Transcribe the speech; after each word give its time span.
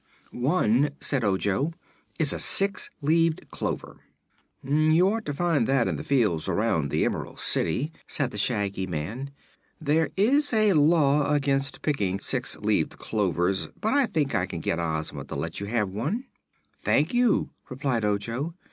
"One," 0.31 0.95
said 0.99 1.23
Ojo, 1.23 1.73
"is 2.17 2.33
a 2.33 2.39
six 2.39 2.89
leaved 3.03 3.51
clover." 3.51 3.97
"You 4.63 5.09
ought 5.09 5.25
to 5.27 5.33
find 5.35 5.67
that 5.67 5.87
in 5.87 5.95
the 5.95 6.03
fields 6.03 6.47
around 6.47 6.89
the 6.89 7.05
Emerald 7.05 7.39
City," 7.39 7.91
said 8.07 8.31
the 8.31 8.37
Shaggy 8.39 8.87
Man. 8.87 9.29
"There 9.79 10.09
is 10.17 10.53
a 10.55 10.73
Law 10.73 11.31
against 11.31 11.83
picking 11.83 12.17
six 12.19 12.57
leaved 12.57 12.97
clovers, 12.97 13.67
but 13.79 13.93
I 13.93 14.07
think 14.07 14.33
I 14.33 14.47
can 14.47 14.59
get 14.59 14.79
Ozma 14.79 15.23
to 15.25 15.35
let 15.35 15.59
you 15.59 15.67
have 15.67 15.89
one." 15.91 16.23
"Thank 16.79 17.13
you," 17.13 17.51
replied 17.69 18.03
Ojo. 18.03 18.55